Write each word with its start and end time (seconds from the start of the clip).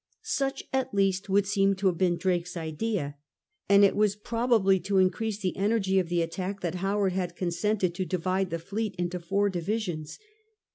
Such 0.23 0.63
at 0.73 0.95
least 0.95 1.29
would 1.29 1.45
seem 1.45 1.75
to 1.75 1.85
have 1.85 1.97
been 1.99 2.17
Drake's 2.17 2.57
idea; 2.57 3.17
and 3.69 3.85
it 3.85 3.95
was 3.95 4.15
probably 4.15 4.79
to 4.79 4.97
increase 4.97 5.37
the 5.39 5.55
energy 5.55 5.99
of 5.99 6.09
the 6.09 6.23
attack 6.23 6.61
that 6.61 6.73
Howard 6.81 7.13
had 7.13 7.35
consented 7.35 7.93
to 7.93 8.05
divide 8.05 8.49
the 8.49 8.57
fleet 8.57 8.95
into 8.95 9.19
four 9.19 9.47
divisions. 9.47 10.17